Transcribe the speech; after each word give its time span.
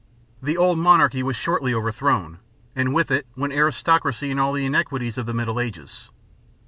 The 0.41 0.57
old 0.57 0.79
monarchy 0.79 1.21
was 1.21 1.35
shortly 1.35 1.75
overthrown, 1.75 2.39
and 2.75 2.91
with 2.91 3.11
it 3.11 3.27
went 3.35 3.53
aristocracy 3.53 4.31
and 4.31 4.39
all 4.39 4.53
the 4.53 4.65
inequalities 4.65 5.19
of 5.19 5.27
the 5.27 5.33
Middle 5.35 5.59
Ages. 5.59 6.09